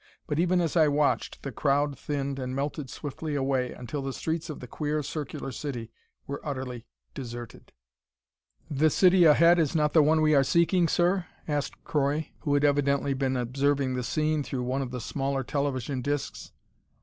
[0.25, 4.49] But even as I watched, the crowd thinned and melted swiftly away, until the streets
[4.49, 5.91] of the queer, circular city
[6.25, 7.71] were utterly deserted.
[8.67, 12.63] "The city ahead is not the one we are seeking, sir?" asked Croy, who had
[12.65, 16.51] evidently been observing the scene through one of the smaller television discs.